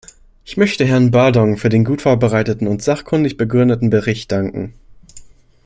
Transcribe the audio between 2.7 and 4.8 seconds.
sachkundig begründeten Bericht danken.